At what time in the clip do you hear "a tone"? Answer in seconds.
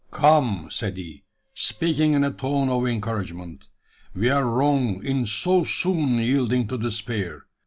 2.23-2.69